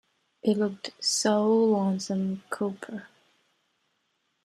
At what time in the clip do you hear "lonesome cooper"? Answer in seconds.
1.47-3.07